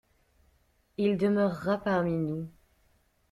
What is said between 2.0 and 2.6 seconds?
nous.